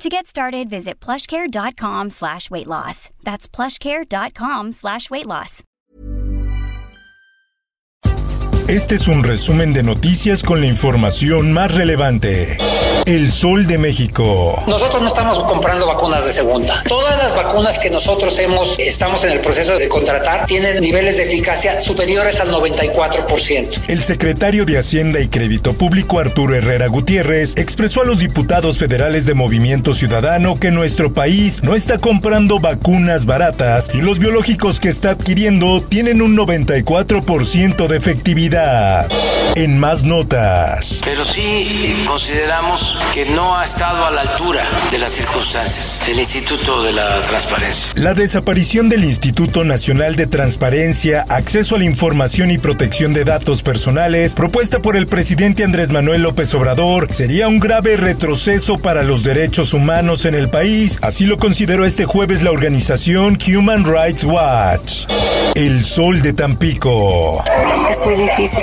To 0.00 0.08
get 0.08 0.26
started, 0.26 0.70
visit 0.70 0.98
plushcare.com 0.98 2.08
slash 2.08 2.50
weight 2.50 2.66
loss. 2.66 3.10
That's 3.22 3.46
plushcare.com 3.46 4.72
slash 4.72 5.10
weight 5.10 5.26
loss. 5.26 5.62
Este 8.66 8.94
es 8.94 9.08
un 9.08 9.22
resumen 9.22 9.74
de 9.74 9.82
noticias 9.82 10.42
con 10.42 10.62
la 10.62 10.68
información 10.68 11.52
más 11.52 11.74
relevante. 11.74 12.56
El 13.06 13.32
Sol 13.32 13.66
de 13.66 13.78
México. 13.78 14.62
Nosotros 14.66 15.02
no 15.02 15.08
estamos 15.08 15.38
comprando 15.42 15.86
vacunas 15.86 16.24
de 16.24 16.32
segunda. 16.32 16.82
Todas 16.86 17.18
las 17.18 17.34
vacunas 17.34 17.78
que 17.78 17.90
nosotros 17.90 18.38
hemos, 18.38 18.78
estamos 18.78 19.24
en 19.24 19.32
el 19.32 19.40
proceso 19.40 19.76
de 19.78 19.88
contratar 19.88 20.46
tienen 20.46 20.80
niveles 20.80 21.16
de 21.16 21.24
eficacia 21.24 21.78
superiores 21.78 22.40
al 22.40 22.50
94%. 22.52 23.80
El 23.88 24.04
secretario 24.04 24.64
de 24.64 24.78
Hacienda 24.78 25.20
y 25.20 25.28
Crédito 25.28 25.72
Público 25.72 26.20
Arturo 26.20 26.54
Herrera 26.54 26.86
Gutiérrez 26.86 27.56
expresó 27.56 28.02
a 28.02 28.04
los 28.04 28.18
diputados 28.18 28.78
federales 28.78 29.26
de 29.26 29.34
Movimiento 29.34 29.94
Ciudadano 29.94 30.58
que 30.58 30.70
nuestro 30.70 31.12
país 31.12 31.62
no 31.62 31.74
está 31.74 31.98
comprando 31.98 32.60
vacunas 32.60 33.26
baratas 33.26 33.90
y 33.92 34.00
los 34.00 34.18
biológicos 34.18 34.80
que 34.80 34.88
está 34.88 35.10
adquiriendo 35.10 35.82
tienen 35.82 36.22
un 36.22 36.36
94% 36.36 37.86
de 37.86 37.96
efectividad. 37.96 39.08
En 39.56 39.80
más 39.80 40.04
notas. 40.04 41.00
Pero 41.04 41.24
sí 41.24 42.04
consideramos 42.06 42.79
que 43.14 43.26
no 43.26 43.56
ha 43.56 43.64
estado 43.64 44.06
a 44.06 44.10
la 44.10 44.22
altura 44.22 44.62
de 44.90 44.98
las 44.98 45.12
circunstancias 45.12 46.02
el 46.08 46.18
Instituto 46.18 46.82
de 46.82 46.92
la 46.92 47.18
Transparencia. 47.22 47.92
La 47.96 48.14
desaparición 48.14 48.88
del 48.88 49.04
Instituto 49.04 49.64
Nacional 49.64 50.16
de 50.16 50.26
Transparencia, 50.26 51.24
Acceso 51.28 51.76
a 51.76 51.78
la 51.78 51.84
Información 51.84 52.50
y 52.50 52.58
Protección 52.58 53.12
de 53.12 53.24
Datos 53.24 53.62
Personales, 53.62 54.34
propuesta 54.34 54.80
por 54.80 54.96
el 54.96 55.06
presidente 55.06 55.64
Andrés 55.64 55.90
Manuel 55.90 56.22
López 56.22 56.54
Obrador, 56.54 57.12
sería 57.12 57.48
un 57.48 57.58
grave 57.58 57.96
retroceso 57.96 58.76
para 58.76 59.02
los 59.02 59.22
derechos 59.22 59.74
humanos 59.74 60.24
en 60.24 60.34
el 60.34 60.48
país, 60.48 60.98
así 61.02 61.26
lo 61.26 61.36
consideró 61.36 61.84
este 61.84 62.04
jueves 62.04 62.42
la 62.42 62.50
organización 62.50 63.38
Human 63.46 63.84
Rights 63.84 64.24
Watch. 64.24 65.06
El 65.54 65.84
Sol 65.84 66.22
de 66.22 66.32
Tampico. 66.32 67.42
Es 67.90 68.04
muy 68.04 68.14
difícil. 68.14 68.62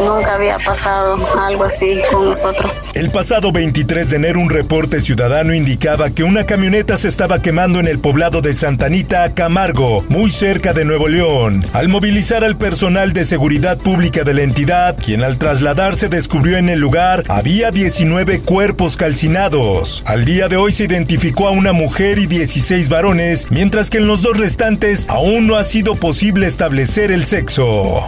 Nunca 0.00 0.34
había 0.34 0.56
pasado 0.58 1.18
algo 1.38 1.64
así 1.64 2.00
con 2.10 2.24
nosotros. 2.24 2.90
El 2.94 3.10
pasado 3.10 3.43
23 3.52 4.10
de 4.10 4.16
enero 4.16 4.40
un 4.40 4.50
reporte 4.50 5.00
ciudadano 5.00 5.54
indicaba 5.54 6.10
que 6.10 6.24
una 6.24 6.44
camioneta 6.44 6.96
se 6.96 7.08
estaba 7.08 7.42
quemando 7.42 7.80
en 7.80 7.86
el 7.86 7.98
poblado 7.98 8.40
de 8.40 8.54
Santanita, 8.54 9.34
Camargo, 9.34 10.04
muy 10.08 10.30
cerca 10.30 10.72
de 10.72 10.84
Nuevo 10.84 11.08
León. 11.08 11.64
Al 11.72 11.88
movilizar 11.88 12.44
al 12.44 12.56
personal 12.56 13.12
de 13.12 13.24
seguridad 13.24 13.78
pública 13.78 14.24
de 14.24 14.34
la 14.34 14.42
entidad, 14.42 14.96
quien 14.96 15.22
al 15.24 15.38
trasladarse 15.38 16.08
descubrió 16.08 16.56
en 16.56 16.68
el 16.68 16.80
lugar 16.80 17.24
había 17.28 17.70
19 17.70 18.40
cuerpos 18.40 18.96
calcinados. 18.96 20.02
Al 20.06 20.24
día 20.24 20.48
de 20.48 20.56
hoy 20.56 20.72
se 20.72 20.84
identificó 20.84 21.48
a 21.48 21.50
una 21.50 21.72
mujer 21.72 22.18
y 22.18 22.26
16 22.26 22.88
varones, 22.88 23.50
mientras 23.50 23.90
que 23.90 23.98
en 23.98 24.06
los 24.06 24.22
dos 24.22 24.36
restantes 24.36 25.06
aún 25.08 25.46
no 25.46 25.56
ha 25.56 25.64
sido 25.64 25.94
posible 25.94 26.46
establecer 26.46 27.12
el 27.12 27.26
sexo. 27.26 28.04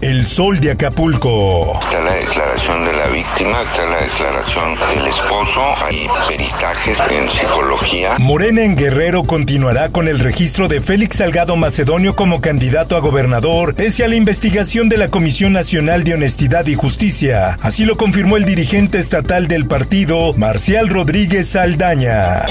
El 0.00 0.26
sol 0.26 0.60
de 0.60 0.72
Acapulco. 0.72 1.78
Está 1.80 2.00
la 2.02 2.12
declaración 2.14 2.84
de 2.84 2.92
la 2.92 3.06
víctima, 3.08 3.62
está 3.62 3.88
la 3.88 4.02
declaración 4.02 4.73
del 4.80 5.06
esposo, 5.06 5.62
hay 5.84 6.08
peritajes 6.28 7.00
en 7.10 7.30
psicología. 7.30 8.16
Morena 8.18 8.62
en 8.62 8.76
Guerrero 8.76 9.22
continuará 9.22 9.90
con 9.90 10.08
el 10.08 10.18
registro 10.18 10.68
de 10.68 10.80
Félix 10.80 11.16
Salgado 11.18 11.56
Macedonio 11.56 12.16
como 12.16 12.40
candidato 12.40 12.96
a 12.96 13.00
gobernador, 13.00 13.74
pese 13.74 14.04
a 14.04 14.08
la 14.08 14.16
investigación 14.16 14.88
de 14.88 14.96
la 14.96 15.08
Comisión 15.08 15.52
Nacional 15.52 16.02
de 16.02 16.14
Honestidad 16.14 16.66
y 16.66 16.74
Justicia. 16.74 17.56
Así 17.62 17.84
lo 17.84 17.96
confirmó 17.96 18.36
el 18.36 18.44
dirigente 18.44 18.98
estatal 18.98 19.46
del 19.46 19.66
partido, 19.66 20.32
Marcial 20.34 20.88
Rodríguez 20.88 21.48
Saldaña. 21.50 22.44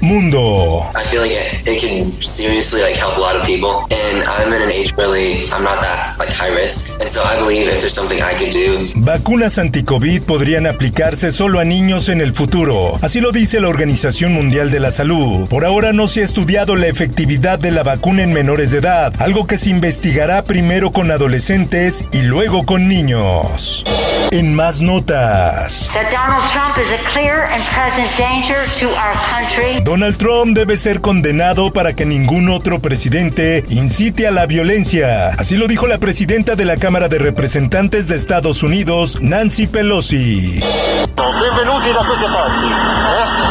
Mundo. 0.00 0.90
I 0.94 1.04
feel 1.04 1.22
like 1.22 1.32
it, 1.32 1.66
it 1.66 1.80
can 1.80 2.22
seriously 2.22 2.82
like 2.82 2.96
help 2.96 3.16
a 3.16 3.20
lot 3.20 3.36
of 3.36 3.44
people, 3.44 3.86
and 3.90 4.22
I'm 4.26 4.52
in 4.52 4.62
an 4.62 4.70
age 4.70 4.94
really 4.96 5.44
I'm 5.52 5.64
not 5.64 5.80
that 5.80 6.16
like 6.18 6.30
high 6.30 6.54
risk, 6.54 7.00
and 7.00 7.10
so 7.10 7.22
I 7.22 7.38
believe 7.38 7.68
if 7.68 7.80
there's 7.80 7.94
something 7.94 8.20
I 8.20 8.34
could 8.34 8.52
do. 8.52 8.78
Vacunas 9.04 9.58
anti-COVID 9.58 10.22
podrían 10.24 10.66
aplicarse 10.66 11.32
solo 11.32 11.58
a 11.58 11.64
niños 11.68 12.08
en 12.08 12.20
el 12.20 12.32
futuro, 12.32 12.98
así 13.02 13.20
lo 13.20 13.32
dice 13.32 13.60
la 13.60 13.68
Organización 13.68 14.32
Mundial 14.32 14.70
de 14.70 14.80
la 14.80 14.90
Salud. 14.90 15.48
Por 15.48 15.64
ahora 15.64 15.92
no 15.92 16.06
se 16.06 16.20
ha 16.20 16.24
estudiado 16.24 16.76
la 16.76 16.86
efectividad 16.86 17.58
de 17.58 17.70
la 17.70 17.82
vacuna 17.82 18.22
en 18.22 18.32
menores 18.32 18.70
de 18.70 18.78
edad, 18.78 19.12
algo 19.18 19.46
que 19.46 19.58
se 19.58 19.70
investigará 19.70 20.42
primero 20.42 20.90
con 20.90 21.10
adolescentes 21.10 22.06
y 22.12 22.22
luego 22.22 22.64
con 22.64 22.88
niños. 22.88 23.84
En 24.30 24.54
más 24.54 24.82
notas. 24.82 25.88
That 25.94 26.10
Donald 26.12 26.44
Trump 26.52 26.76
is 26.76 26.92
a 26.92 26.98
clear 27.12 27.48
and 27.50 27.62
present 27.72 28.06
danger 28.18 28.58
to 28.78 28.86
our 28.88 29.14
country. 29.30 29.82
Donald 29.82 30.18
Trump 30.18 30.54
debe 30.54 30.76
ser 30.76 31.00
condenado 31.00 31.72
para 31.72 31.94
que 31.94 32.04
ningún 32.04 32.50
otro 32.50 32.78
presidente 32.78 33.64
incite 33.70 34.26
a 34.26 34.30
la 34.30 34.44
violencia. 34.44 35.30
Así 35.38 35.56
lo 35.56 35.66
dijo 35.66 35.86
la 35.86 35.96
presidenta 35.96 36.56
de 36.56 36.66
la 36.66 36.76
Cámara 36.76 37.08
de 37.08 37.18
Representantes 37.18 38.06
de 38.06 38.16
Estados 38.16 38.62
Unidos, 38.62 39.18
Nancy 39.22 39.66
Pelosi. 39.66 40.60
Benvenuti 40.60 41.88
da 41.88 42.04
queste 42.04 42.26
parti. 42.26 42.66
Eh? 42.66 43.48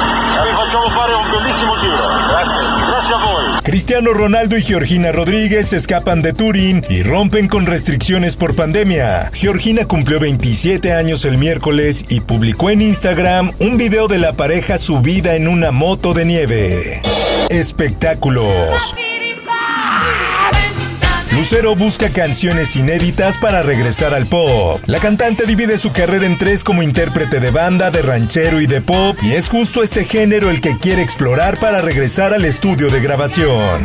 Fare 0.94 1.14
un 1.14 1.32
bellissimo 1.32 1.76
giro. 1.76 2.08
Grazie. 2.30 2.87
Cristiano 3.68 4.14
Ronaldo 4.14 4.58
y 4.58 4.62
Georgina 4.62 5.12
Rodríguez 5.12 5.74
escapan 5.74 6.22
de 6.22 6.32
Turín 6.32 6.86
y 6.88 7.04
rompen 7.04 7.50
con 7.50 7.66
restricciones 7.66 8.38
por 8.38 8.56
pandemia. 8.56 9.30
Georgina 9.34 9.84
cumplió 9.84 10.22
27 10.22 10.94
años 10.94 11.26
el 11.26 11.38
miércoles 11.38 12.06
y 12.08 12.22
publicó 12.22 12.70
en 12.70 12.82
Instagram 12.82 13.52
un 13.60 13.76
video 13.76 14.08
de 14.08 14.20
la 14.20 14.32
pareja 14.32 14.78
subida 14.78 15.36
en 15.36 15.50
una 15.50 15.72
moto 15.72 16.14
de 16.14 16.24
nieve. 16.24 17.02
Espectáculos. 17.50 18.96
Lucero 21.38 21.76
busca 21.76 22.10
canciones 22.10 22.76
inéditas 22.76 23.38
para 23.38 23.62
regresar 23.62 24.16
al 24.16 24.26
pop. 24.26 24.82
La 24.88 24.98
cantante 24.98 25.46
divide 25.46 25.78
su 25.78 25.92
carrera 25.92 26.26
en 26.26 26.36
tres 26.40 26.64
como 26.64 26.82
intérprete 26.82 27.40
de 27.40 27.52
banda, 27.52 27.92
de 27.92 28.02
ranchero 28.02 28.60
y 28.60 28.66
de 28.66 28.82
pop, 28.82 29.16
y 29.22 29.34
es 29.34 29.48
justo 29.48 29.84
este 29.84 30.04
género 30.04 30.50
el 30.50 30.62
que 30.62 30.80
quiere 30.80 31.04
explorar 31.04 31.60
para 31.60 31.80
regresar 31.82 32.34
al 32.34 32.44
estudio 32.44 32.90
de 32.90 33.02
grabación. 33.02 33.84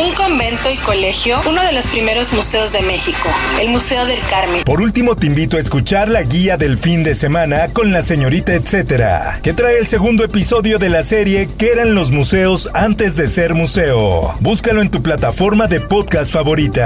Un 0.00 0.14
convento 0.14 0.70
y 0.70 0.76
colegio, 0.78 1.38
uno 1.46 1.62
de 1.62 1.72
los 1.74 1.86
primeros 1.86 2.32
museos 2.32 2.72
de 2.72 2.80
México, 2.80 3.28
el 3.60 3.68
Museo 3.68 4.06
del 4.06 4.20
Carmen. 4.30 4.64
Por 4.64 4.80
último, 4.80 5.16
te 5.16 5.26
invito 5.26 5.58
a 5.58 5.60
escuchar 5.60 6.08
la 6.08 6.22
guía 6.22 6.56
del 6.56 6.78
fin 6.78 7.02
de 7.02 7.14
semana 7.14 7.68
con 7.74 7.92
la 7.92 8.00
señorita 8.00 8.54
etcétera, 8.54 9.40
que 9.42 9.52
trae 9.52 9.78
el 9.78 9.86
segundo 9.86 10.24
episodio 10.24 10.78
de 10.78 10.88
la 10.88 11.02
serie 11.02 11.46
¿Qué 11.58 11.72
eran 11.72 11.94
los 11.94 12.10
museos 12.10 12.70
antes 12.72 13.16
de 13.16 13.28
ser 13.28 13.52
museo? 13.52 14.34
Búscalo 14.40 14.80
en 14.80 14.90
tu 14.90 15.02
plataforma 15.02 15.66
de 15.66 15.80
podcast 15.80 16.32
favorita. 16.32 16.85